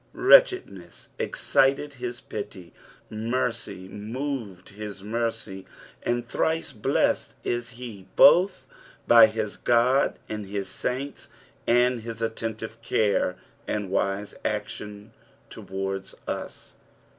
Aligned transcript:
Wretchedness 0.13 1.09
excited 1.19 1.93
his 2.01 2.21
pity, 2.21 2.73
misery 3.11 3.87
moved 3.87 4.69
his 4.69 5.03
mercy, 5.03 5.67
ind 6.01 6.27
thrice 6.27 6.73
blessed 6.73 7.35
is 7.43 7.69
he 7.77 8.07
both 8.15 8.65
bj 9.07 9.29
his 9.29 9.57
God 9.57 10.17
and 10.27 10.47
liis 10.47 10.65
saints 10.65 11.29
for 11.67 11.73
his 11.73 12.19
attentive 12.19 12.81
care 12.81 13.35
lad 13.67 13.89
vise 13.91 14.33
action 14.43 15.13
towards 15.51 16.15
us. 16.27 16.73